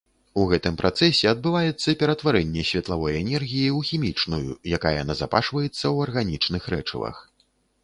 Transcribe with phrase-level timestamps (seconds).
[0.43, 4.49] У гэтым працэсе адбываецца ператварэнне светлавой энергіі ў хімічную,
[4.81, 7.25] якая назапашваецца ў арганічных рэчывах.